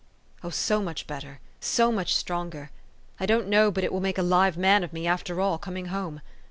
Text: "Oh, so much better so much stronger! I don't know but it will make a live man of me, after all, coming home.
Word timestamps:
"Oh, 0.43 0.49
so 0.49 0.81
much 0.81 1.05
better 1.05 1.39
so 1.59 1.91
much 1.91 2.15
stronger! 2.15 2.71
I 3.19 3.27
don't 3.27 3.47
know 3.47 3.69
but 3.69 3.83
it 3.83 3.93
will 3.93 4.01
make 4.01 4.17
a 4.17 4.23
live 4.23 4.57
man 4.57 4.83
of 4.83 4.91
me, 4.93 5.05
after 5.05 5.39
all, 5.39 5.59
coming 5.59 5.89
home. 5.93 6.21